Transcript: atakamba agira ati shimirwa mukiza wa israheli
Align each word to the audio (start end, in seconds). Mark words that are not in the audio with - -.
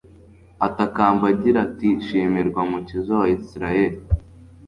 atakamba 0.67 1.25
agira 1.33 1.57
ati 1.67 1.89
shimirwa 2.05 2.61
mukiza 2.69 3.13
wa 3.21 3.27
israheli 3.37 3.97